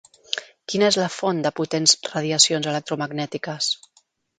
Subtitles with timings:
[0.73, 3.75] Quina és la font de potents radiacions electromagnètiques?